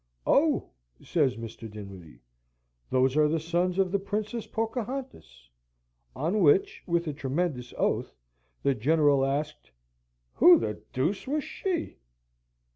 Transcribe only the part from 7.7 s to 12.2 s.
oath, the General asked, "Who the deuce was she?"